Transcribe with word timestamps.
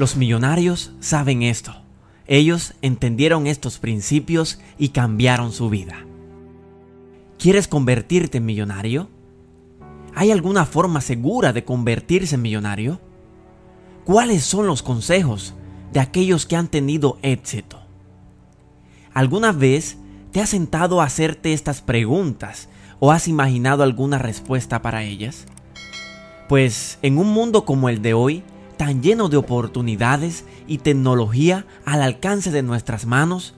Los 0.00 0.16
millonarios 0.16 0.92
saben 1.00 1.42
esto. 1.42 1.74
Ellos 2.26 2.72
entendieron 2.80 3.46
estos 3.46 3.78
principios 3.78 4.58
y 4.78 4.88
cambiaron 4.88 5.52
su 5.52 5.68
vida. 5.68 6.06
¿Quieres 7.38 7.68
convertirte 7.68 8.38
en 8.38 8.46
millonario? 8.46 9.10
¿Hay 10.14 10.30
alguna 10.30 10.64
forma 10.64 11.02
segura 11.02 11.52
de 11.52 11.66
convertirse 11.66 12.36
en 12.36 12.40
millonario? 12.40 12.98
¿Cuáles 14.06 14.42
son 14.42 14.66
los 14.66 14.82
consejos 14.82 15.52
de 15.92 16.00
aquellos 16.00 16.46
que 16.46 16.56
han 16.56 16.68
tenido 16.68 17.18
éxito? 17.20 17.78
¿Alguna 19.12 19.52
vez 19.52 19.98
te 20.32 20.40
has 20.40 20.48
sentado 20.48 21.02
a 21.02 21.04
hacerte 21.04 21.52
estas 21.52 21.82
preguntas 21.82 22.70
o 23.00 23.12
has 23.12 23.28
imaginado 23.28 23.82
alguna 23.82 24.16
respuesta 24.16 24.80
para 24.80 25.02
ellas? 25.02 25.44
Pues 26.48 26.98
en 27.02 27.18
un 27.18 27.26
mundo 27.34 27.66
como 27.66 27.90
el 27.90 28.00
de 28.00 28.14
hoy, 28.14 28.42
tan 28.80 29.02
lleno 29.02 29.28
de 29.28 29.36
oportunidades 29.36 30.46
y 30.66 30.78
tecnología 30.78 31.66
al 31.84 32.00
alcance 32.00 32.50
de 32.50 32.62
nuestras 32.62 33.04
manos, 33.04 33.54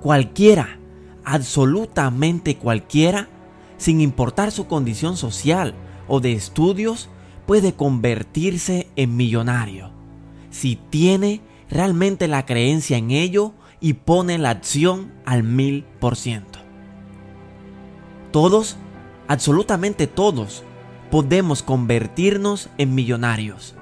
cualquiera, 0.00 0.78
absolutamente 1.26 2.56
cualquiera, 2.56 3.28
sin 3.76 4.00
importar 4.00 4.50
su 4.50 4.68
condición 4.68 5.18
social 5.18 5.74
o 6.08 6.20
de 6.20 6.32
estudios, 6.32 7.10
puede 7.44 7.74
convertirse 7.74 8.88
en 8.96 9.14
millonario 9.14 9.90
si 10.48 10.76
tiene 10.76 11.42
realmente 11.68 12.26
la 12.26 12.46
creencia 12.46 12.96
en 12.96 13.10
ello 13.10 13.52
y 13.78 13.92
pone 13.92 14.38
la 14.38 14.48
acción 14.48 15.12
al 15.26 15.42
mil 15.42 15.84
por 16.00 16.16
ciento. 16.16 16.60
Todos, 18.30 18.78
absolutamente 19.28 20.06
todos, 20.06 20.64
podemos 21.10 21.62
convertirnos 21.62 22.70
en 22.78 22.94
millonarios. 22.94 23.74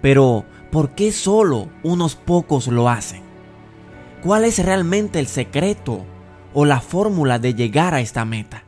Pero, 0.00 0.44
¿por 0.70 0.90
qué 0.90 1.12
solo 1.12 1.68
unos 1.82 2.14
pocos 2.14 2.68
lo 2.68 2.88
hacen? 2.88 3.22
¿Cuál 4.22 4.44
es 4.44 4.64
realmente 4.64 5.18
el 5.18 5.26
secreto 5.26 6.04
o 6.52 6.64
la 6.64 6.80
fórmula 6.80 7.38
de 7.38 7.54
llegar 7.54 7.94
a 7.94 8.00
esta 8.00 8.24
meta? 8.24 8.64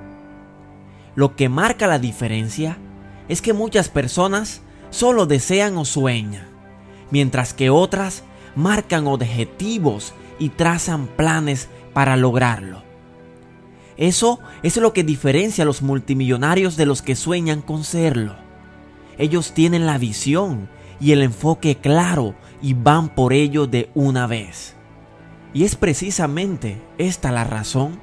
Lo 1.14 1.36
que 1.36 1.48
marca 1.48 1.86
la 1.86 1.98
diferencia 1.98 2.78
es 3.28 3.42
que 3.42 3.52
muchas 3.52 3.88
personas 3.88 4.62
solo 4.90 5.26
desean 5.26 5.76
o 5.76 5.84
sueñan, 5.84 6.46
mientras 7.10 7.54
que 7.54 7.70
otras 7.70 8.22
marcan 8.54 9.06
objetivos 9.06 10.14
y 10.38 10.50
trazan 10.50 11.06
planes 11.08 11.68
para 11.92 12.16
lograrlo. 12.16 12.82
Eso 13.96 14.38
es 14.62 14.76
lo 14.76 14.92
que 14.92 15.02
diferencia 15.02 15.64
a 15.64 15.66
los 15.66 15.82
multimillonarios 15.82 16.76
de 16.76 16.86
los 16.86 17.02
que 17.02 17.16
sueñan 17.16 17.62
con 17.62 17.82
serlo. 17.82 18.36
Ellos 19.18 19.52
tienen 19.52 19.86
la 19.86 19.98
visión 19.98 20.68
y 21.00 21.12
el 21.12 21.22
enfoque 21.22 21.76
claro 21.76 22.34
y 22.60 22.74
van 22.74 23.08
por 23.08 23.32
ello 23.32 23.66
de 23.66 23.90
una 23.94 24.26
vez. 24.26 24.74
Y 25.54 25.64
es 25.64 25.76
precisamente 25.76 26.80
esta 26.98 27.32
la 27.32 27.44
razón 27.44 28.00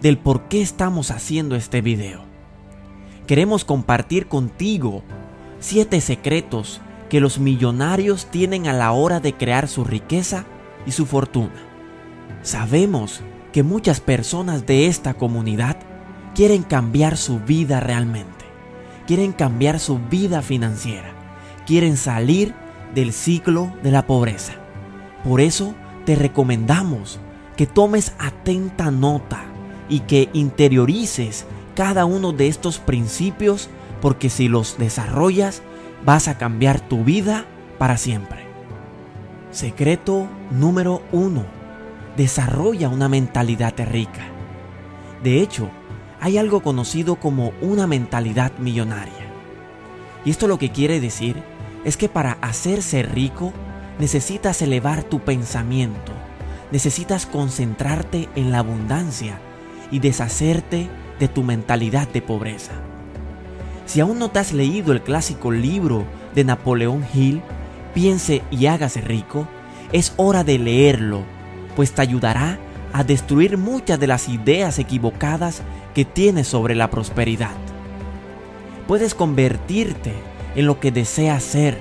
del 0.00 0.18
por 0.18 0.48
qué 0.48 0.62
estamos 0.62 1.10
haciendo 1.10 1.56
este 1.56 1.80
video. 1.80 2.22
Queremos 3.26 3.64
compartir 3.64 4.26
contigo 4.26 5.02
siete 5.60 6.00
secretos 6.00 6.80
que 7.08 7.20
los 7.20 7.38
millonarios 7.38 8.26
tienen 8.26 8.66
a 8.66 8.72
la 8.72 8.92
hora 8.92 9.20
de 9.20 9.34
crear 9.34 9.68
su 9.68 9.84
riqueza 9.84 10.44
y 10.86 10.92
su 10.92 11.06
fortuna. 11.06 11.52
Sabemos 12.42 13.20
que 13.52 13.62
muchas 13.62 14.00
personas 14.00 14.66
de 14.66 14.86
esta 14.86 15.14
comunidad 15.14 15.76
quieren 16.34 16.62
cambiar 16.62 17.16
su 17.16 17.40
vida 17.40 17.80
realmente, 17.80 18.44
quieren 19.06 19.32
cambiar 19.32 19.80
su 19.80 19.98
vida 19.98 20.42
financiera, 20.42 21.12
quieren 21.68 21.98
salir 21.98 22.54
del 22.94 23.12
ciclo 23.12 23.70
de 23.82 23.90
la 23.90 24.06
pobreza. 24.06 24.54
Por 25.22 25.42
eso 25.42 25.74
te 26.06 26.16
recomendamos 26.16 27.20
que 27.58 27.66
tomes 27.66 28.14
atenta 28.18 28.90
nota 28.90 29.42
y 29.86 30.00
que 30.00 30.30
interiorices 30.32 31.44
cada 31.74 32.06
uno 32.06 32.32
de 32.32 32.48
estos 32.48 32.78
principios 32.78 33.68
porque 34.00 34.30
si 34.30 34.48
los 34.48 34.78
desarrollas 34.78 35.60
vas 36.06 36.26
a 36.26 36.38
cambiar 36.38 36.80
tu 36.80 37.04
vida 37.04 37.44
para 37.76 37.98
siempre. 37.98 38.46
Secreto 39.50 40.26
número 40.50 41.02
uno. 41.12 41.44
Desarrolla 42.16 42.88
una 42.88 43.10
mentalidad 43.10 43.74
rica. 43.90 44.22
De 45.22 45.42
hecho, 45.42 45.68
hay 46.18 46.38
algo 46.38 46.62
conocido 46.62 47.16
como 47.16 47.52
una 47.60 47.86
mentalidad 47.86 48.52
millonaria. 48.58 49.28
Y 50.24 50.30
esto 50.30 50.48
lo 50.48 50.58
que 50.58 50.72
quiere 50.72 50.98
decir 50.98 51.36
es 51.84 51.96
que 51.96 52.08
para 52.08 52.38
hacerse 52.40 53.02
rico 53.02 53.52
necesitas 53.98 54.62
elevar 54.62 55.04
tu 55.04 55.20
pensamiento, 55.20 56.12
necesitas 56.70 57.26
concentrarte 57.26 58.28
en 58.34 58.50
la 58.50 58.58
abundancia 58.58 59.40
y 59.90 59.98
deshacerte 59.98 60.88
de 61.18 61.28
tu 61.28 61.42
mentalidad 61.42 62.08
de 62.08 62.22
pobreza. 62.22 62.72
Si 63.86 64.00
aún 64.00 64.18
no 64.18 64.30
te 64.30 64.38
has 64.38 64.52
leído 64.52 64.92
el 64.92 65.02
clásico 65.02 65.50
libro 65.50 66.04
de 66.34 66.44
Napoleón 66.44 67.06
Hill, 67.12 67.42
Piense 67.94 68.42
y 68.50 68.66
hágase 68.66 69.00
rico, 69.00 69.48
es 69.92 70.12
hora 70.16 70.44
de 70.44 70.58
leerlo, 70.58 71.22
pues 71.74 71.92
te 71.92 72.02
ayudará 72.02 72.58
a 72.92 73.02
destruir 73.02 73.56
muchas 73.56 73.98
de 73.98 74.06
las 74.06 74.28
ideas 74.28 74.78
equivocadas 74.78 75.62
que 75.94 76.04
tienes 76.04 76.46
sobre 76.46 76.74
la 76.74 76.90
prosperidad. 76.90 77.56
Puedes 78.86 79.14
convertirte 79.14 80.12
en 80.54 80.66
lo 80.66 80.80
que 80.80 80.90
deseas 80.90 81.42
ser, 81.42 81.78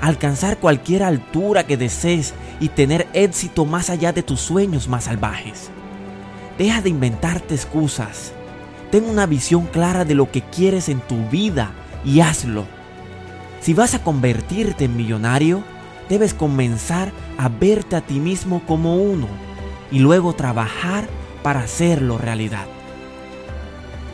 alcanzar 0.00 0.58
cualquier 0.58 1.02
altura 1.02 1.66
que 1.66 1.76
desees 1.76 2.34
y 2.60 2.68
tener 2.68 3.06
éxito 3.12 3.64
más 3.64 3.90
allá 3.90 4.12
de 4.12 4.22
tus 4.22 4.40
sueños 4.40 4.88
más 4.88 5.04
salvajes. 5.04 5.70
Deja 6.58 6.80
de 6.80 6.88
inventarte 6.88 7.54
excusas 7.54 8.32
Ten 8.90 9.04
una 9.04 9.26
visión 9.26 9.66
clara 9.66 10.04
de 10.04 10.14
lo 10.14 10.30
que 10.30 10.42
quieres 10.42 10.88
en 10.88 11.00
tu 11.00 11.16
vida 11.28 11.72
y 12.04 12.20
hazlo. 12.20 12.64
Si 13.60 13.74
vas 13.74 13.94
a 13.94 14.02
convertirte 14.02 14.84
en 14.84 14.96
millonario, 14.96 15.62
debes 16.08 16.34
comenzar 16.34 17.10
a 17.36 17.48
verte 17.48 17.96
a 17.96 18.00
ti 18.00 18.20
mismo 18.20 18.62
como 18.64 18.96
uno 18.96 19.26
y 19.90 19.98
luego 19.98 20.34
trabajar 20.34 21.08
para 21.42 21.60
hacerlo 21.60 22.16
realidad. 22.16 22.66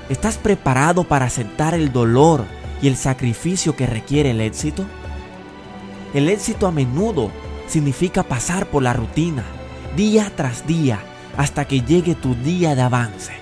¿Estás 0.09 0.39
preparado 0.39 1.05
para 1.05 1.27
aceptar 1.27 1.75
el 1.75 1.93
dolor 1.93 2.45
y 2.82 2.88
el 2.88 2.97
sacrificio 2.97 3.76
que 3.76 3.87
requiere 3.87 4.32
el 4.32 4.41
éxito? 4.41 4.84
El 6.12 6.28
éxito 6.28 6.66
a 6.66 6.72
menudo 6.72 7.31
significa 7.69 8.22
pasar 8.22 8.66
por 8.66 8.82
la 8.82 8.93
rutina, 8.93 9.44
día 9.97 10.31
tras 10.37 10.66
día, 10.66 11.00
hasta 11.37 11.65
que 11.65 11.81
llegue 11.81 12.15
tu 12.15 12.34
día 12.34 12.75
de 12.75 12.82
avance. 12.82 13.32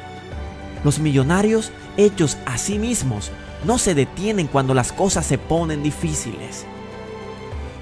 Los 0.85 1.01
millonarios 1.01 1.73
hechos 1.97 2.39
a 2.47 2.59
sí 2.59 2.79
mismos 2.79 3.33
no 3.65 3.79
se 3.79 3.95
detienen 3.95 4.47
cuando 4.47 4.75
las 4.75 4.93
cosas 4.93 5.27
se 5.27 5.39
ponen 5.39 5.83
difíciles. 5.83 6.65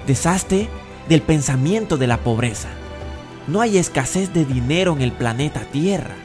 Deshazte 0.07 0.69
del 1.07 1.21
pensamiento 1.21 1.97
de 1.97 2.07
la 2.07 2.17
pobreza. 2.17 2.69
No 3.47 3.61
hay 3.61 3.77
escasez 3.77 4.33
de 4.33 4.45
dinero 4.45 4.93
en 4.93 5.01
el 5.01 5.11
planeta 5.11 5.61
Tierra, 5.61 6.15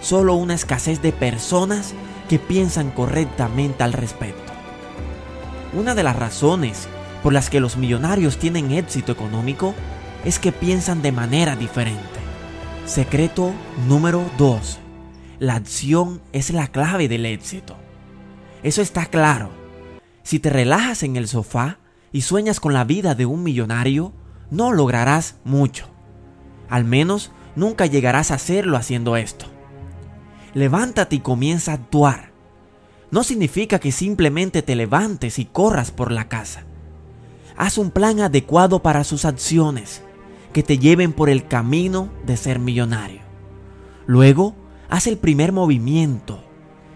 solo 0.00 0.34
una 0.34 0.54
escasez 0.54 1.02
de 1.02 1.12
personas 1.12 1.94
que 2.28 2.38
piensan 2.38 2.90
correctamente 2.90 3.82
al 3.82 3.92
respecto. 3.92 4.55
Una 5.76 5.94
de 5.94 6.02
las 6.02 6.16
razones 6.16 6.88
por 7.22 7.34
las 7.34 7.50
que 7.50 7.60
los 7.60 7.76
millonarios 7.76 8.38
tienen 8.38 8.70
éxito 8.70 9.12
económico 9.12 9.74
es 10.24 10.38
que 10.38 10.50
piensan 10.50 11.02
de 11.02 11.12
manera 11.12 11.54
diferente. 11.54 12.00
Secreto 12.86 13.52
número 13.86 14.24
2. 14.38 14.78
La 15.38 15.56
acción 15.56 16.22
es 16.32 16.48
la 16.48 16.68
clave 16.68 17.08
del 17.08 17.26
éxito. 17.26 17.76
Eso 18.62 18.80
está 18.80 19.04
claro. 19.04 19.50
Si 20.22 20.38
te 20.38 20.48
relajas 20.48 21.02
en 21.02 21.16
el 21.16 21.28
sofá 21.28 21.78
y 22.10 22.22
sueñas 22.22 22.58
con 22.58 22.72
la 22.72 22.84
vida 22.84 23.14
de 23.14 23.26
un 23.26 23.42
millonario, 23.42 24.14
no 24.50 24.72
lograrás 24.72 25.36
mucho. 25.44 25.90
Al 26.70 26.84
menos 26.84 27.32
nunca 27.54 27.84
llegarás 27.84 28.30
a 28.30 28.36
hacerlo 28.36 28.78
haciendo 28.78 29.14
esto. 29.14 29.44
Levántate 30.54 31.16
y 31.16 31.20
comienza 31.20 31.72
a 31.72 31.74
actuar. 31.74 32.35
No 33.10 33.22
significa 33.22 33.78
que 33.78 33.92
simplemente 33.92 34.62
te 34.62 34.74
levantes 34.74 35.38
y 35.38 35.44
corras 35.44 35.90
por 35.90 36.10
la 36.10 36.28
casa. 36.28 36.64
Haz 37.56 37.78
un 37.78 37.90
plan 37.90 38.20
adecuado 38.20 38.82
para 38.82 39.04
sus 39.04 39.24
acciones 39.24 40.02
que 40.52 40.62
te 40.62 40.78
lleven 40.78 41.12
por 41.12 41.30
el 41.30 41.46
camino 41.46 42.08
de 42.26 42.36
ser 42.36 42.58
millonario. 42.58 43.20
Luego, 44.06 44.54
haz 44.88 45.06
el 45.06 45.18
primer 45.18 45.52
movimiento. 45.52 46.42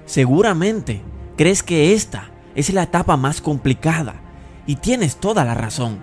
Seguramente 0.07 1.03
crees 1.37 1.63
que 1.63 1.95
esta 1.95 2.31
es 2.55 2.73
la 2.73 2.85
etapa 2.85 3.17
más 3.17 3.41
complicada 3.41 4.21
y 4.67 4.77
tienes 4.77 5.17
toda 5.17 5.45
la 5.45 5.55
razón. 5.55 5.99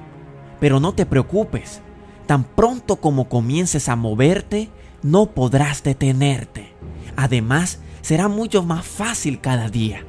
Pero 0.60 0.80
no 0.80 0.94
te 0.94 1.06
preocupes, 1.06 1.82
tan 2.26 2.44
pronto 2.44 2.98
como 2.98 3.30
comiences 3.30 3.90
a 3.90 3.96
moverte, 3.96 4.70
no 5.04 5.28
podrás 5.32 5.84
detenerte. 5.84 6.74
Además, 7.16 7.80
será 8.08 8.30
mucho 8.30 8.64
más 8.64 8.86
fácil 8.86 9.42
cada 9.42 9.68
día. 9.68 10.06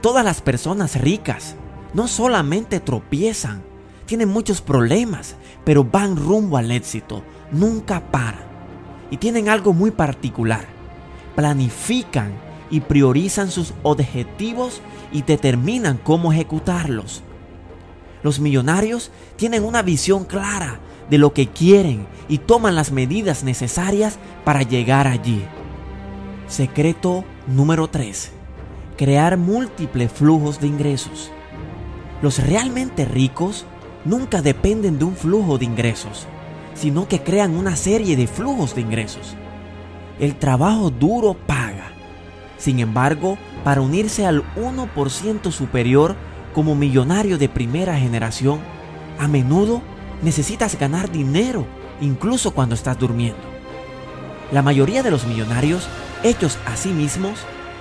Todas 0.00 0.24
las 0.24 0.40
personas 0.40 1.00
ricas 1.00 1.54
no 1.94 2.08
solamente 2.08 2.80
tropiezan, 2.80 3.62
tienen 4.04 4.28
muchos 4.28 4.60
problemas, 4.60 5.36
pero 5.64 5.84
van 5.84 6.16
rumbo 6.16 6.56
al 6.56 6.72
éxito, 6.72 7.22
nunca 7.52 8.10
paran. 8.10 8.42
Y 9.12 9.18
tienen 9.18 9.48
algo 9.48 9.72
muy 9.72 9.92
particular. 9.92 10.64
Planifican 11.36 12.32
y 12.68 12.80
priorizan 12.80 13.52
sus 13.52 13.74
objetivos 13.84 14.80
y 15.12 15.22
determinan 15.22 16.00
cómo 16.02 16.32
ejecutarlos. 16.32 17.22
Los 18.24 18.40
millonarios 18.40 19.12
tienen 19.36 19.62
una 19.62 19.82
visión 19.82 20.24
clara 20.24 20.80
de 21.08 21.18
lo 21.18 21.32
que 21.32 21.46
quieren 21.46 22.08
y 22.28 22.38
toman 22.38 22.74
las 22.74 22.90
medidas 22.90 23.44
necesarias 23.44 24.18
para 24.44 24.62
llegar 24.62 25.06
allí. 25.06 25.44
Secreto 26.48 27.24
número 27.46 27.88
3. 27.88 28.32
Crear 28.96 29.36
múltiples 29.38 30.12
flujos 30.12 30.60
de 30.60 30.66
ingresos. 30.66 31.30
Los 32.20 32.38
realmente 32.38 33.04
ricos 33.04 33.64
nunca 34.04 34.42
dependen 34.42 34.98
de 34.98 35.04
un 35.04 35.16
flujo 35.16 35.56
de 35.58 35.64
ingresos, 35.64 36.26
sino 36.74 37.08
que 37.08 37.22
crean 37.22 37.56
una 37.56 37.76
serie 37.76 38.16
de 38.16 38.26
flujos 38.26 38.74
de 38.74 38.82
ingresos. 38.82 39.34
El 40.20 40.36
trabajo 40.36 40.90
duro 40.90 41.34
paga. 41.34 41.92
Sin 42.58 42.80
embargo, 42.80 43.38
para 43.64 43.80
unirse 43.80 44.26
al 44.26 44.44
1% 44.54 45.50
superior 45.50 46.16
como 46.54 46.74
millonario 46.74 47.38
de 47.38 47.48
primera 47.48 47.96
generación, 47.96 48.60
a 49.18 49.26
menudo 49.26 49.82
necesitas 50.22 50.78
ganar 50.78 51.10
dinero 51.10 51.66
incluso 52.00 52.50
cuando 52.52 52.74
estás 52.74 52.98
durmiendo. 52.98 53.40
La 54.52 54.60
mayoría 54.60 55.02
de 55.02 55.10
los 55.10 55.26
millonarios, 55.26 55.88
hechos 56.22 56.58
a 56.66 56.76
sí 56.76 56.90
mismos, 56.90 57.38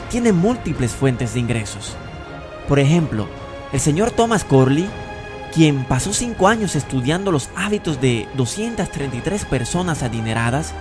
tienen 0.09 0.35
múltiples 0.35 0.91
fuentes 0.91 1.33
de 1.33 1.39
ingresos. 1.39 1.95
Por 2.67 2.79
ejemplo, 2.79 3.27
el 3.71 3.79
señor 3.79 4.11
Thomas 4.11 4.43
Corley, 4.43 4.89
quien 5.53 5.85
pasó 5.85 6.13
cinco 6.13 6.47
años 6.47 6.75
estudiando 6.75 7.31
los 7.31 7.49
hábitos 7.55 8.01
de 8.01 8.27
233 8.35 9.45
personas 9.45 10.03
adineradas, 10.03 10.73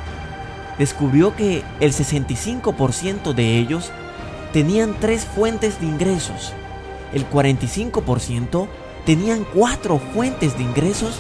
descubrió 0.79 1.37
que 1.37 1.63
el 1.81 1.93
65% 1.93 3.35
de 3.35 3.59
ellos 3.59 3.91
tenían 4.53 4.97
tres 4.99 5.25
fuentes 5.25 5.81
de 5.81 5.87
ingresos, 5.87 6.53
el 7.13 7.29
45% 7.29 8.69
tenían 9.05 9.45
cuatro 9.55 9.99
fuentes 9.99 10.57
de 10.57 10.65
ingresos 10.65 11.15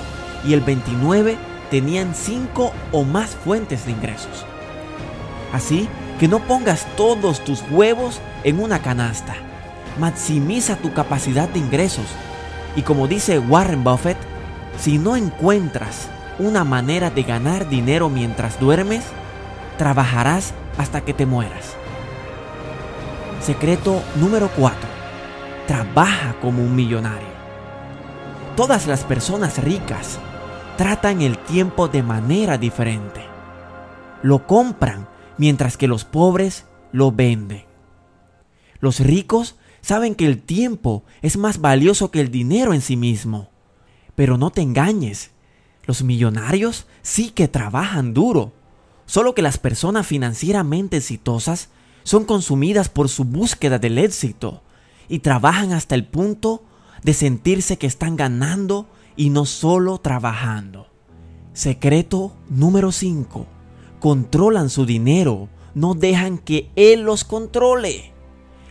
y 0.46 0.54
el 0.54 0.64
29% 0.64 1.36
tenían 1.70 2.14
cinco 2.14 2.72
o 2.90 3.04
más 3.04 3.30
fuentes 3.30 3.86
de 3.86 3.92
ingresos. 3.92 4.44
Así 5.52 5.88
que 6.20 6.28
no 6.28 6.40
pongas 6.40 6.86
todos 6.98 7.42
tus 7.42 7.64
huevos 7.70 8.20
en 8.44 8.60
una 8.60 8.82
canasta. 8.82 9.34
Maximiza 9.98 10.76
tu 10.76 10.92
capacidad 10.92 11.48
de 11.48 11.60
ingresos. 11.60 12.04
Y 12.76 12.82
como 12.82 13.08
dice 13.08 13.38
Warren 13.38 13.82
Buffett, 13.82 14.18
si 14.78 14.98
no 14.98 15.16
encuentras 15.16 16.10
una 16.38 16.62
manera 16.62 17.08
de 17.08 17.22
ganar 17.22 17.70
dinero 17.70 18.10
mientras 18.10 18.60
duermes, 18.60 19.02
trabajarás 19.78 20.52
hasta 20.76 21.00
que 21.00 21.14
te 21.14 21.24
mueras. 21.24 21.74
Secreto 23.40 24.02
número 24.16 24.50
4. 24.58 24.78
Trabaja 25.66 26.34
como 26.42 26.62
un 26.62 26.76
millonario. 26.76 27.30
Todas 28.56 28.86
las 28.86 29.04
personas 29.04 29.56
ricas 29.56 30.18
tratan 30.76 31.22
el 31.22 31.38
tiempo 31.38 31.88
de 31.88 32.02
manera 32.02 32.58
diferente. 32.58 33.24
Lo 34.22 34.46
compran 34.46 35.08
mientras 35.40 35.78
que 35.78 35.88
los 35.88 36.04
pobres 36.04 36.66
lo 36.92 37.12
venden. 37.12 37.64
Los 38.78 39.00
ricos 39.00 39.56
saben 39.80 40.14
que 40.14 40.26
el 40.26 40.42
tiempo 40.42 41.02
es 41.22 41.38
más 41.38 41.62
valioso 41.62 42.10
que 42.10 42.20
el 42.20 42.30
dinero 42.30 42.74
en 42.74 42.82
sí 42.82 42.94
mismo. 42.94 43.48
Pero 44.14 44.36
no 44.36 44.50
te 44.50 44.60
engañes, 44.60 45.30
los 45.86 46.02
millonarios 46.02 46.86
sí 47.00 47.30
que 47.30 47.48
trabajan 47.48 48.12
duro, 48.12 48.52
solo 49.06 49.34
que 49.34 49.40
las 49.40 49.56
personas 49.56 50.06
financieramente 50.06 50.98
exitosas 50.98 51.70
son 52.02 52.26
consumidas 52.26 52.90
por 52.90 53.08
su 53.08 53.24
búsqueda 53.24 53.78
del 53.78 53.96
éxito 53.96 54.62
y 55.08 55.20
trabajan 55.20 55.72
hasta 55.72 55.94
el 55.94 56.04
punto 56.04 56.64
de 57.02 57.14
sentirse 57.14 57.78
que 57.78 57.86
están 57.86 58.14
ganando 58.14 58.90
y 59.16 59.30
no 59.30 59.46
solo 59.46 59.96
trabajando. 59.96 60.88
Secreto 61.54 62.36
número 62.50 62.92
5. 62.92 63.59
Controlan 64.00 64.70
su 64.70 64.86
dinero, 64.86 65.48
no 65.74 65.94
dejan 65.94 66.38
que 66.38 66.70
Él 66.74 67.02
los 67.02 67.22
controle. 67.24 68.12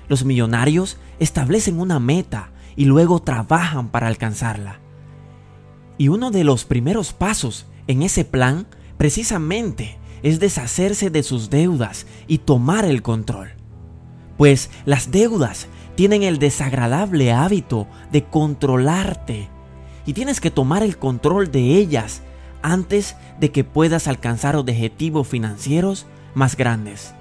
Los 0.07 0.25
millonarios 0.25 0.97
establecen 1.19 1.79
una 1.79 1.99
meta 1.99 2.51
y 2.75 2.85
luego 2.85 3.21
trabajan 3.21 3.89
para 3.89 4.07
alcanzarla. 4.07 4.79
Y 5.99 6.07
uno 6.07 6.31
de 6.31 6.43
los 6.43 6.65
primeros 6.65 7.13
pasos 7.13 7.67
en 7.87 8.01
ese 8.01 8.25
plan 8.25 8.65
precisamente 8.97 9.99
es 10.23 10.39
deshacerse 10.39 11.09
de 11.09 11.21
sus 11.23 11.49
deudas 11.49 12.07
y 12.27 12.39
tomar 12.39 12.85
el 12.85 13.01
control. 13.01 13.49
Pues 14.37 14.69
las 14.85 15.11
deudas 15.11 15.67
tienen 15.95 16.23
el 16.23 16.39
desagradable 16.39 17.31
hábito 17.31 17.87
de 18.11 18.23
controlarte 18.23 19.49
y 20.05 20.13
tienes 20.13 20.41
que 20.41 20.49
tomar 20.49 20.81
el 20.81 20.97
control 20.97 21.51
de 21.51 21.75
ellas 21.77 22.23
antes 22.61 23.15
de 23.39 23.51
que 23.51 23.63
puedas 23.63 24.07
alcanzar 24.07 24.55
objetivos 24.55 25.27
financieros 25.27 26.05
más 26.33 26.55
grandes. 26.55 27.13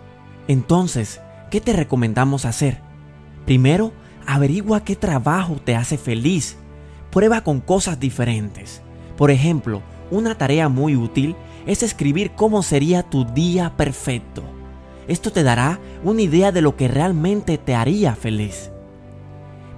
Entonces, 0.49 1.20
¿qué 1.50 1.61
te 1.61 1.73
recomendamos 1.73 2.44
hacer? 2.44 2.81
Primero, 3.44 3.93
averigua 4.26 4.85
qué 4.85 4.96
trabajo 4.96 5.56
te 5.64 5.75
hace 5.75 5.99
feliz. 5.99 6.56
Prueba 7.11 7.43
con 7.43 7.61
cosas 7.61 7.99
diferentes. 7.99 8.82
Por 9.17 9.31
ejemplo, 9.31 9.82
una 10.11 10.37
tarea 10.37 10.69
muy 10.69 10.96
útil 10.96 11.35
es 11.67 11.82
escribir 11.82 12.32
cómo 12.32 12.62
sería 12.62 13.02
tu 13.02 13.25
día 13.25 13.76
perfecto. 13.76 14.43
Esto 15.06 15.32
te 15.32 15.43
dará 15.43 15.81
una 16.05 16.23
idea 16.23 16.52
de 16.52 16.61
lo 16.61 16.76
que 16.76 16.88
realmente 16.88 17.58
te 17.58 17.75
haría 17.75 18.14
feliz. 18.14 18.70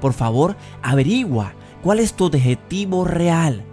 Por 0.00 0.12
favor, 0.12 0.56
averigua 0.82 1.52
cuál 1.82 2.00
es 2.00 2.14
tu 2.14 2.26
objetivo 2.26 3.04
real. 3.04 3.64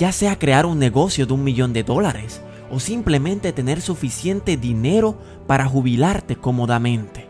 Ya 0.00 0.12
sea 0.12 0.38
crear 0.38 0.64
un 0.64 0.78
negocio 0.78 1.26
de 1.26 1.34
un 1.34 1.44
millón 1.44 1.74
de 1.74 1.82
dólares 1.84 2.40
o 2.72 2.80
simplemente 2.80 3.52
tener 3.52 3.82
suficiente 3.82 4.56
dinero 4.56 5.18
para 5.46 5.66
jubilarte 5.66 6.36
cómodamente. 6.36 7.26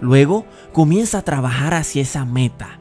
Luego 0.00 0.46
comienza 0.72 1.18
a 1.18 1.22
trabajar 1.22 1.74
hacia 1.74 2.00
esa 2.00 2.24
meta, 2.24 2.78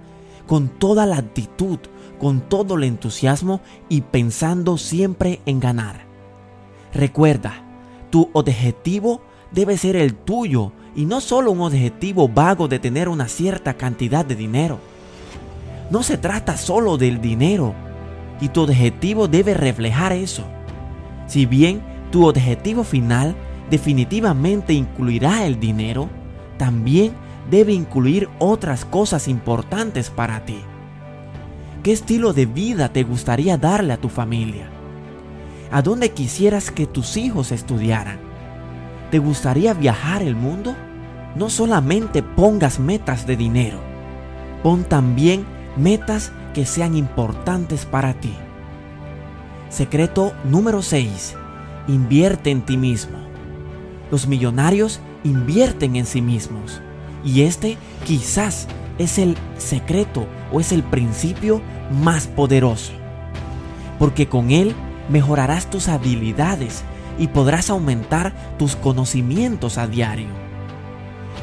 con 0.47 0.69
toda 0.69 1.05
la 1.05 1.17
actitud, 1.17 1.79
con 2.17 2.47
todo 2.47 2.75
el 2.75 2.85
entusiasmo 2.85 3.59
y 3.89 4.01
pensando 4.01 4.77
siempre 4.77 5.41
en 5.45 5.59
ganar. 5.59 6.05
Recuerda, 6.93 7.61
tu 8.09 8.29
objetivo 8.31 9.21
debe 9.51 9.77
ser 9.77 9.97
el 9.97 10.15
tuyo 10.15 10.71
y 10.95 11.03
no 11.03 11.19
solo 11.19 11.51
un 11.51 11.59
objetivo 11.59 12.29
vago 12.29 12.69
de 12.69 12.79
tener 12.79 13.09
una 13.09 13.27
cierta 13.27 13.73
cantidad 13.73 14.23
de 14.23 14.37
dinero. 14.37 14.79
No 15.89 16.03
se 16.03 16.17
trata 16.17 16.55
solo 16.55 16.97
del 16.97 17.19
dinero 17.19 17.75
y 18.43 18.49
tu 18.49 18.63
objetivo 18.63 19.29
debe 19.29 19.53
reflejar 19.53 20.11
eso. 20.11 20.43
Si 21.27 21.45
bien 21.45 21.81
tu 22.11 22.27
objetivo 22.27 22.83
final 22.83 23.37
definitivamente 23.69 24.73
incluirá 24.73 25.45
el 25.45 25.61
dinero, 25.61 26.09
también 26.57 27.13
debe 27.49 27.71
incluir 27.71 28.27
otras 28.39 28.83
cosas 28.83 29.29
importantes 29.29 30.09
para 30.09 30.43
ti. 30.43 30.57
¿Qué 31.83 31.93
estilo 31.93 32.33
de 32.33 32.45
vida 32.45 32.89
te 32.89 33.03
gustaría 33.03 33.57
darle 33.57 33.93
a 33.93 33.97
tu 34.01 34.09
familia? 34.09 34.67
¿A 35.71 35.81
dónde 35.81 36.11
quisieras 36.11 36.69
que 36.69 36.85
tus 36.85 37.15
hijos 37.15 37.53
estudiaran? 37.53 38.19
¿Te 39.09 39.19
gustaría 39.19 39.73
viajar 39.73 40.21
el 40.21 40.35
mundo? 40.35 40.75
No 41.37 41.49
solamente 41.49 42.21
pongas 42.21 42.77
metas 42.77 43.25
de 43.25 43.37
dinero, 43.37 43.77
pon 44.63 44.83
también 44.83 45.45
metas 45.77 46.33
que 46.53 46.65
sean 46.65 46.95
importantes 46.95 47.85
para 47.85 48.13
ti. 48.13 48.33
Secreto 49.69 50.33
número 50.43 50.81
6. 50.81 51.35
Invierte 51.87 52.51
en 52.51 52.61
ti 52.61 52.77
mismo. 52.77 53.17
Los 54.11 54.27
millonarios 54.27 54.99
invierten 55.23 55.95
en 55.95 56.05
sí 56.05 56.21
mismos 56.21 56.81
y 57.25 57.41
este 57.41 57.77
quizás 58.05 58.67
es 58.97 59.17
el 59.17 59.35
secreto 59.57 60.27
o 60.51 60.59
es 60.59 60.71
el 60.71 60.83
principio 60.83 61.61
más 61.91 62.27
poderoso. 62.27 62.91
Porque 63.97 64.27
con 64.27 64.51
él 64.51 64.75
mejorarás 65.09 65.69
tus 65.69 65.87
habilidades 65.87 66.83
y 67.17 67.27
podrás 67.27 67.69
aumentar 67.69 68.33
tus 68.57 68.75
conocimientos 68.75 69.77
a 69.77 69.87
diario. 69.87 70.29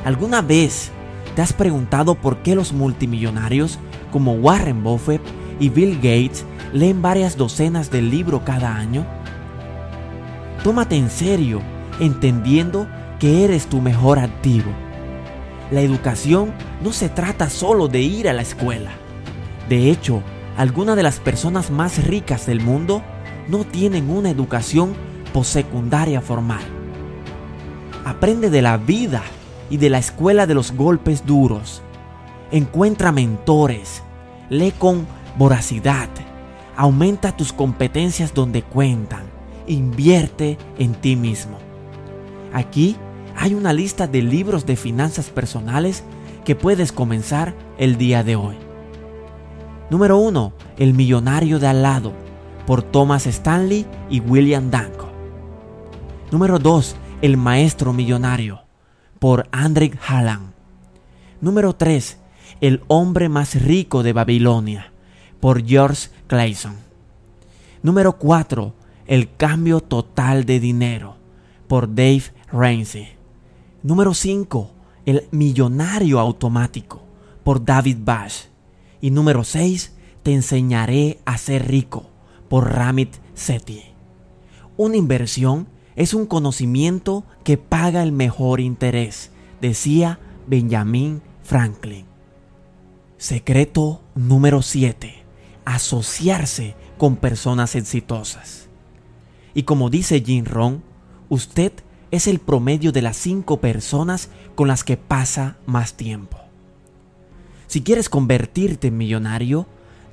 ¿Alguna 0.04 0.42
vez 0.42 0.90
te 1.34 1.42
has 1.42 1.52
preguntado 1.52 2.14
por 2.14 2.38
qué 2.38 2.54
los 2.54 2.72
multimillonarios 2.72 3.78
como 4.10 4.34
Warren 4.34 4.82
Buffett 4.82 5.22
y 5.58 5.68
Bill 5.68 5.96
Gates 5.96 6.44
leen 6.72 7.02
varias 7.02 7.36
docenas 7.36 7.90
de 7.90 8.02
libros 8.02 8.42
cada 8.44 8.76
año? 8.76 9.04
Tómate 10.62 10.96
en 10.96 11.10
serio, 11.10 11.60
entendiendo 12.00 12.86
que 13.18 13.44
eres 13.44 13.66
tu 13.66 13.80
mejor 13.80 14.18
activo. 14.18 14.70
La 15.70 15.80
educación 15.80 16.52
no 16.82 16.92
se 16.92 17.08
trata 17.08 17.48
solo 17.48 17.88
de 17.88 18.00
ir 18.00 18.28
a 18.28 18.32
la 18.32 18.42
escuela. 18.42 18.90
De 19.68 19.90
hecho, 19.90 20.22
algunas 20.56 20.96
de 20.96 21.02
las 21.02 21.20
personas 21.20 21.70
más 21.70 22.04
ricas 22.04 22.46
del 22.46 22.60
mundo 22.60 23.02
no 23.48 23.64
tienen 23.64 24.10
una 24.10 24.30
educación 24.30 24.94
postsecundaria 25.32 26.20
formal. 26.20 26.62
Aprende 28.04 28.50
de 28.50 28.62
la 28.62 28.76
vida 28.76 29.22
y 29.70 29.76
de 29.76 29.90
la 29.90 29.98
escuela 29.98 30.46
de 30.46 30.54
los 30.54 30.72
golpes 30.72 31.24
duros. 31.24 31.82
Encuentra 32.52 33.12
mentores. 33.12 34.02
Lee 34.48 34.72
con 34.72 35.06
voracidad. 35.36 36.08
Aumenta 36.76 37.36
tus 37.36 37.52
competencias 37.52 38.34
donde 38.34 38.62
cuentan. 38.62 39.22
Invierte 39.66 40.58
en 40.78 40.94
ti 40.94 41.14
mismo. 41.14 41.58
Aquí 42.52 42.96
hay 43.36 43.54
una 43.54 43.72
lista 43.72 44.06
de 44.06 44.22
libros 44.22 44.66
de 44.66 44.76
finanzas 44.76 45.30
personales 45.30 46.02
que 46.44 46.56
puedes 46.56 46.90
comenzar 46.92 47.54
el 47.78 47.96
día 47.96 48.24
de 48.24 48.36
hoy. 48.36 48.56
Número 49.90 50.18
1. 50.18 50.52
El 50.78 50.94
millonario 50.94 51.58
de 51.58 51.66
al 51.66 51.82
lado, 51.82 52.12
por 52.66 52.82
Thomas 52.82 53.26
Stanley 53.26 53.86
y 54.08 54.20
William 54.20 54.70
Danko. 54.70 55.08
Número 56.30 56.58
2. 56.58 56.96
El 57.22 57.36
maestro 57.36 57.92
millonario, 57.92 58.62
por 59.18 59.48
André 59.52 59.92
Halland. 60.06 60.52
Número 61.40 61.74
3. 61.74 62.19
El 62.60 62.82
hombre 62.88 63.28
más 63.28 63.60
rico 63.60 64.02
de 64.02 64.12
Babilonia, 64.12 64.92
por 65.40 65.64
George 65.64 66.08
Clayson. 66.26 66.76
Número 67.82 68.18
4. 68.18 68.74
El 69.06 69.34
cambio 69.36 69.80
total 69.80 70.44
de 70.44 70.60
dinero, 70.60 71.16
por 71.66 71.88
Dave 71.94 72.24
Ramsey. 72.52 73.08
Número 73.82 74.14
5. 74.14 74.70
El 75.06 75.26
millonario 75.30 76.20
automático, 76.20 77.02
por 77.42 77.64
David 77.64 77.98
Bash. 78.00 78.44
Y 79.00 79.10
número 79.10 79.44
6, 79.44 79.96
Te 80.22 80.34
enseñaré 80.34 81.18
a 81.24 81.38
ser 81.38 81.66
rico 81.66 82.10
por 82.50 82.70
Ramit 82.72 83.16
Sethi. 83.32 83.84
Una 84.76 84.96
inversión 84.96 85.68
es 85.96 86.12
un 86.14 86.26
conocimiento 86.26 87.24
que 87.44 87.56
paga 87.56 88.02
el 88.02 88.12
mejor 88.12 88.60
interés, 88.60 89.30
decía 89.60 90.18
Benjamin 90.46 91.22
Franklin. 91.42 92.09
Secreto 93.20 94.00
número 94.14 94.62
7. 94.62 95.12
Asociarse 95.66 96.74
con 96.96 97.16
personas 97.16 97.76
exitosas. 97.76 98.70
Y 99.52 99.64
como 99.64 99.90
dice 99.90 100.22
Jim 100.24 100.46
Rohn, 100.46 100.82
usted 101.28 101.70
es 102.12 102.26
el 102.26 102.38
promedio 102.38 102.92
de 102.92 103.02
las 103.02 103.18
cinco 103.18 103.60
personas 103.60 104.30
con 104.54 104.68
las 104.68 104.84
que 104.84 104.96
pasa 104.96 105.58
más 105.66 105.98
tiempo. 105.98 106.38
Si 107.66 107.82
quieres 107.82 108.08
convertirte 108.08 108.88
en 108.88 108.96
millonario, 108.96 109.66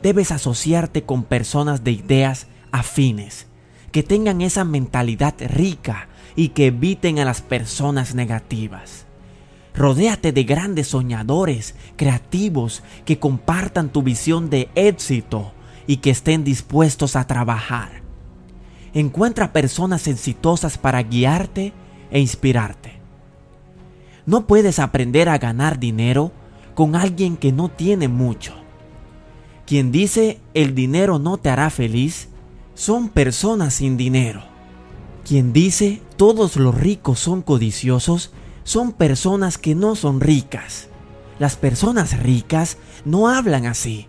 debes 0.04 0.34
asociarte 0.34 1.04
con 1.04 1.24
personas 1.24 1.86
de 1.86 1.92
ideas 1.94 2.48
afines, 2.74 3.48
que 3.94 4.04
tengan 4.04 4.42
esa 4.42 4.66
mentalidad 4.66 5.34
rica 5.40 6.10
y 6.36 6.50
que 6.50 6.66
eviten 6.66 7.20
a 7.20 7.26
las 7.26 7.42
personas 7.42 8.16
negativas. 8.16 9.07
Rodéate 9.78 10.32
de 10.32 10.44
grandes 10.44 10.88
soñadores, 10.88 11.76
creativos, 11.98 12.82
que 13.06 13.20
compartan 13.20 13.90
tu 13.90 14.02
visión 14.02 14.50
de 14.50 14.70
éxito 14.74 15.52
y 15.86 15.98
que 15.98 16.10
estén 16.10 16.44
dispuestos 16.44 17.16
a 17.16 17.28
trabajar. 17.28 18.02
Encuentra 18.96 19.54
personas 19.54 20.08
exitosas 20.08 20.80
para 20.80 21.04
guiarte 21.04 21.74
e 22.10 22.20
inspirarte. 22.20 22.94
No 24.26 24.48
puedes 24.48 24.80
aprender 24.80 25.30
a 25.30 25.38
ganar 25.38 25.78
dinero 25.78 26.32
con 26.74 26.96
alguien 26.96 27.38
que 27.38 27.52
no 27.52 27.70
tiene 27.70 28.08
mucho. 28.08 28.56
Quien 29.68 29.92
dice 29.92 30.40
el 30.56 30.74
dinero 30.74 31.20
no 31.20 31.38
te 31.38 31.50
hará 31.50 31.70
feliz 31.70 32.30
son 32.74 33.10
personas 33.10 33.76
sin 33.76 33.96
dinero. 33.96 34.42
Quien 35.24 35.54
dice 35.54 36.02
todos 36.16 36.56
los 36.56 36.74
ricos 36.74 37.20
son 37.20 37.44
codiciosos 37.44 38.32
son 38.68 38.92
personas 38.92 39.58
que 39.58 39.74
no 39.74 39.96
son 39.96 40.20
ricas. 40.20 40.90
Las 41.40 41.56
personas 41.56 42.22
ricas 42.22 42.78
no 43.06 43.30
hablan 43.30 43.66
así. 43.66 44.08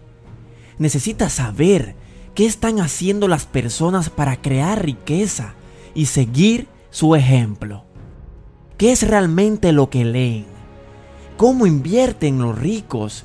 Necesitas 0.78 1.32
saber 1.32 1.94
qué 2.34 2.44
están 2.44 2.80
haciendo 2.80 3.28
las 3.28 3.46
personas 3.46 4.10
para 4.10 4.40
crear 4.40 4.84
riqueza 4.84 5.54
y 5.94 6.06
seguir 6.06 6.66
su 6.90 7.14
ejemplo. 7.14 7.84
¿Qué 8.76 8.92
es 8.92 9.06
realmente 9.06 9.72
lo 9.72 9.90
que 9.90 10.04
leen? 10.04 10.58
cómo 11.38 11.66
invierten 11.66 12.40
los 12.40 12.58
ricos, 12.58 13.24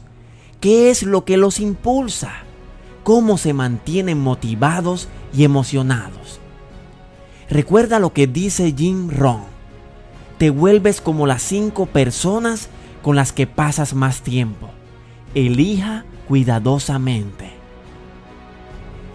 qué 0.62 0.92
es 0.92 1.02
lo 1.02 1.26
que 1.26 1.36
los 1.36 1.60
impulsa, 1.60 2.32
cómo 3.04 3.40
se 3.40 3.54
mantienen 3.54 4.20
motivados 4.20 5.10
y 5.36 5.44
emocionados. 5.44 6.40
Recuerda 7.50 7.98
lo 7.98 8.14
que 8.14 8.28
dice 8.28 8.72
Jim 8.78 9.10
Rohn. 9.10 9.53
Te 10.38 10.50
vuelves 10.50 11.02
como 11.02 11.28
las 11.28 11.42
cinco 11.42 11.86
personas 11.86 12.70
con 13.02 13.16
las 13.16 13.32
que 13.32 13.48
pasas 13.48 13.94
más 13.94 14.22
tiempo. 14.22 14.70
Elija 15.36 16.06
cuidadosamente. 16.28 17.52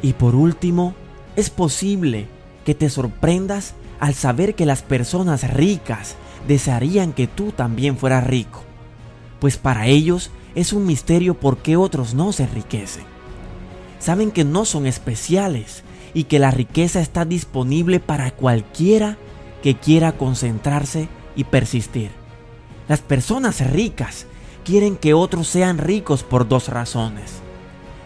Y 0.03 0.13
por 0.13 0.35
último, 0.35 0.95
es 1.37 1.51
posible 1.51 2.29
que 2.65 2.75
te 2.75 2.91
sorprendas 2.91 3.75
al 4.01 4.15
saber 4.15 4.55
que 4.55 4.67
las 4.67 4.83
personas 4.83 5.53
ricas 5.53 6.17
desearían 6.47 7.13
que 7.13 7.27
tú 7.27 7.53
también 7.53 7.97
fueras 7.97 8.27
rico 8.27 8.63
pues 9.41 9.57
para 9.57 9.87
ellos 9.87 10.31
es 10.55 10.73
un 10.73 10.87
misterio 10.87 11.35
por 11.35 11.59
qué 11.59 11.77
otros 11.77 12.15
no 12.15 12.33
se 12.33 12.45
enriquecen. 12.45 13.05
Saben 13.99 14.31
que 14.31 14.45
no 14.45 14.65
son 14.65 14.87
especiales 14.87 15.83
y 16.15 16.25
que 16.25 16.39
la 16.39 16.51
riqueza 16.51 17.01
está 17.01 17.25
disponible 17.25 18.01
para 18.01 18.31
cualquiera 18.31 19.19
que 19.62 19.77
quiera 19.77 20.12
concentrarse 20.12 21.09
y 21.37 21.45
persistir. 21.45 22.11
Las 22.88 23.00
personas 23.00 23.61
ricas 23.71 24.27
quieren 24.65 24.97
que 24.97 25.15
otros 25.15 25.49
sean 25.49 25.79
ricos 25.79 26.23
por 26.23 26.49
dos 26.49 26.69
razones. 26.69 27.41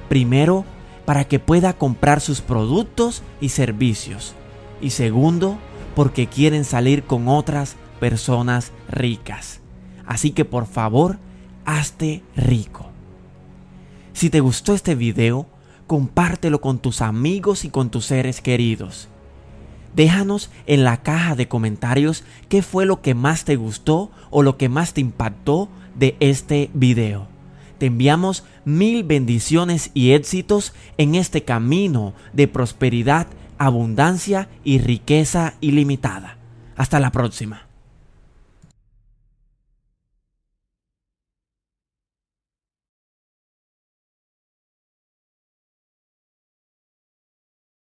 Primero, 0.09 0.65
para 1.05 1.25
que 1.25 1.39
pueda 1.39 1.73
comprar 1.73 2.21
sus 2.21 2.41
productos 2.41 3.23
y 3.41 3.51
servicios. 3.51 4.35
Y 4.81 4.91
segundo, 4.91 5.59
porque 5.95 6.27
quieren 6.27 6.65
salir 6.65 7.05
con 7.05 7.29
otras 7.29 7.77
personas 8.01 8.73
ricas. 8.89 9.61
Así 10.07 10.33
que 10.33 10.45
por 10.45 10.67
favor, 10.67 11.19
hazte 11.65 12.23
rico. 12.37 12.87
Si 14.13 14.31
te 14.31 14.41
gustó 14.41 14.75
este 14.75 14.95
video, 14.95 15.47
compártelo 15.87 16.61
con 16.61 16.79
tus 16.79 17.03
amigos 17.03 17.65
y 17.65 17.71
con 17.71 17.91
tus 17.91 18.07
seres 18.07 18.41
queridos. 18.41 19.09
Déjanos 19.95 20.51
en 20.67 20.85
la 20.85 21.03
caja 21.03 21.35
de 21.35 21.49
comentarios 21.49 22.25
qué 22.49 22.63
fue 22.63 22.87
lo 22.87 23.03
que 23.03 23.15
más 23.15 23.45
te 23.45 23.57
gustó 23.57 24.11
o 24.31 24.43
lo 24.43 24.57
que 24.57 24.69
más 24.69 24.95
te 24.95 25.01
impactó 25.01 25.69
de 25.95 26.17
este 26.21 26.71
video. 26.73 27.29
Te 27.79 27.87
enviamos 27.87 28.45
mil 28.65 29.03
bendiciones 29.03 29.91
y 29.93 30.13
éxitos 30.13 30.73
en 30.99 31.15
este 31.15 31.43
camino 31.43 32.15
de 32.33 32.49
prosperidad, 32.49 33.27
abundancia 33.59 34.49
y 34.65 34.79
riqueza 34.79 35.55
ilimitada. 35.61 36.39
Hasta 36.77 37.01
la 37.01 37.11
próxima. 37.11 37.72